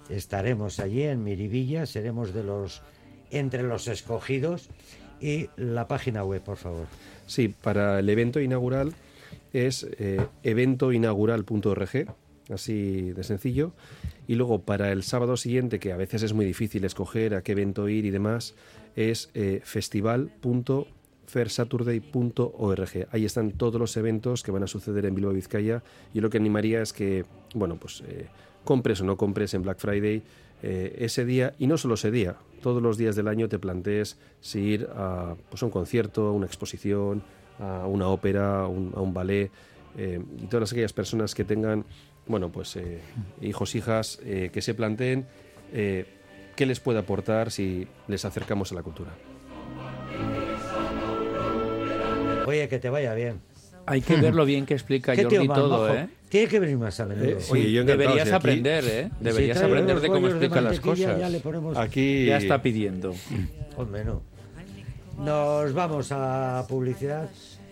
estaremos 0.09 0.81
allí 0.81 1.03
en 1.03 1.23
Miribilla, 1.23 1.87
seremos 1.87 2.33
de 2.33 2.43
los 2.43 2.83
entre 3.31 3.63
los 3.63 3.89
escogidos 3.89 4.69
y 5.21 5.49
la 5.57 5.87
página 5.89 6.25
web, 6.25 6.43
por 6.43 6.57
favor. 6.57 6.87
Sí, 7.27 7.49
para 7.49 7.99
el 7.99 8.09
evento 8.09 8.41
inaugural 8.41 8.95
es 9.53 9.87
eh, 9.99 10.27
eventoinaugural.org, 10.43 12.15
así 12.51 13.13
de 13.13 13.25
sencillo. 13.25 13.73
Y 14.27 14.35
luego 14.35 14.63
para 14.63 14.93
el 14.93 15.03
sábado 15.03 15.37
siguiente, 15.37 15.79
que 15.79 15.93
a 15.93 15.97
veces 15.97 16.23
es 16.23 16.33
muy 16.33 16.45
difícil 16.45 16.85
escoger 16.85 17.35
a 17.35 17.43
qué 17.43 17.53
evento 17.53 17.89
ir 17.89 18.05
y 18.05 18.11
demás, 18.11 18.55
es 18.97 19.31
eh, 19.35 19.61
festival.fersaturday.org. 21.27 23.09
Ahí 23.11 23.25
están 23.25 23.53
todos 23.53 23.81
los 23.81 23.97
eventos 23.97 24.43
que 24.43 24.51
van 24.51 24.63
a 24.63 24.67
suceder 24.67 25.07
en 25.07 25.15
Bilbao, 25.15 25.33
Vizcaya. 25.33 25.83
Y 26.15 26.21
lo 26.21 26.31
que 26.31 26.39
animaría 26.39 26.83
es 26.83 26.93
que, 26.93 27.25
bueno, 27.55 27.77
pues 27.77 28.03
eh, 28.07 28.27
compres 28.65 29.01
o 29.01 29.05
no 29.05 29.17
compres 29.17 29.55
en 29.55 29.63
Black 29.63 29.79
Friday 29.79 30.23
eh, 30.63 30.97
ese 30.99 31.25
día, 31.25 31.55
y 31.59 31.67
no 31.67 31.77
solo 31.77 31.95
ese 31.95 32.11
día, 32.11 32.37
todos 32.63 32.81
los 32.81 32.97
días 32.97 33.17
del 33.17 33.27
año 33.27 33.49
te 33.49 33.59
plantees 33.59 34.17
si 34.41 34.61
ir 34.61 34.89
a, 34.95 35.35
pues, 35.51 35.63
un 35.63 35.71
concierto, 35.71 36.29
a 36.29 36.33
una 36.33 36.47
exposición, 36.47 37.23
a 37.59 37.87
una 37.87 38.09
ópera, 38.09 38.61
a 38.61 38.69
un, 38.69 39.13
ballet, 39.13 39.51
eh, 39.97 40.21
y 40.41 40.47
todas 40.47 40.73
aquellas 40.73 40.93
personas 40.93 41.35
que 41.35 41.45
tengan, 41.45 41.85
bueno, 42.27 42.51
pues 42.53 42.79
hijos, 43.41 43.75
hijas, 43.75 44.19
que 44.23 44.63
se 44.63 44.75
planteen 44.75 45.27
qué 45.73 46.67
les 46.67 46.79
puede 46.79 47.01
aportar 47.01 47.51
si 47.51 47.89
les 48.07 48.25
acercamos 48.25 48.71
a 48.71 48.77
la 48.77 48.83
cultura. 48.85 49.11
Oye, 52.53 52.69
que 52.69 52.79
te 52.79 52.91
vaya 52.91 53.15
bien. 53.15 53.41
Hay 53.87 54.03
que 54.03 54.15
ver 54.17 54.35
lo 54.35 54.45
bien 54.45 54.67
que 54.67 54.75
explica 54.75 55.13
¿Qué 55.17 55.25
tío 55.25 55.39
Jordi 55.39 55.49
más 55.49 55.59
todo? 55.59 55.95
¿eh? 55.95 56.09
Tiene 56.29 56.49
que 56.49 56.61
venir 56.61 56.77
más 56.77 57.01
a 57.01 57.07
menudo. 57.07 57.27
Eh, 57.31 57.39
oye, 57.51 57.73
yo 57.73 57.85
Deberías 57.85 58.15
si 58.15 58.21
aquí- 58.29 58.33
aprender, 58.35 58.85
¿eh? 58.87 59.11
Deberías 59.21 59.59
Si 59.59 59.65
aprender 59.65 60.01
de 60.01 60.09
cómo 60.09 60.21
bollos 60.21 60.39
de 60.39 60.47
explica 60.47 60.61
las 60.61 60.81
cosas. 60.81 61.19
Ya 61.19 61.29
le 61.31 61.41
ponemos... 61.41 61.77
Aquí 61.79 62.27
Ya 62.27 62.37
está 62.37 62.61
pidiendo. 62.61 63.15
Hombre, 63.77 64.05
no. 64.05 64.23
Nos 65.19 65.73
vamos 65.73 66.13
a 66.13 66.65
publicidad. 66.69 67.31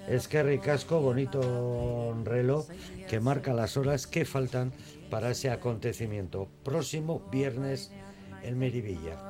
Es 0.08 0.28
que 0.28 0.42
ricasco, 0.42 1.00
bonito 1.00 2.16
reloj 2.24 2.66
que 3.08 3.20
marca 3.20 3.52
las 3.52 3.76
horas 3.76 4.06
que 4.06 4.24
faltan 4.24 4.72
para 5.10 5.30
ese 5.30 5.50
acontecimiento. 5.50 6.48
Próximo 6.64 7.28
viernes 7.30 7.92
en 8.42 8.58
Merivilla. 8.58 9.29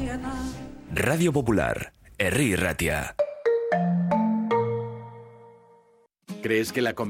Yana 0.00 0.34
Radio 0.94 1.32
Popular, 1.32 1.92
Herri 2.18 2.56
Ratia. 2.56 3.14
¿Crees 6.42 6.72
que 6.72 6.80
la 6.80 6.94
comida 6.94 7.04